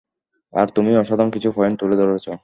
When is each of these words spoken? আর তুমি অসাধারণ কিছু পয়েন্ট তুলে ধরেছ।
আর 0.53 0.67
তুমি 0.75 0.91
অসাধারণ 0.95 1.29
কিছু 1.31 1.49
পয়েন্ট 1.55 1.75
তুলে 1.79 1.95
ধরেছ। 1.95 2.25